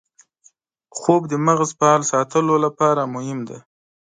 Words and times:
خوب 0.97 1.21
د 1.31 1.33
مغز 1.45 1.69
فعال 1.77 2.01
ساتلو 2.11 2.55
لپاره 2.65 3.01
مهم 3.15 3.39
دی 3.47 3.59